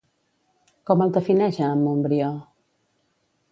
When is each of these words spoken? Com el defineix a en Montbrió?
Com 0.89 1.03
el 1.05 1.13
defineix 1.17 1.61
a 1.65 1.69
en 1.75 1.83
Montbrió? 1.89 2.33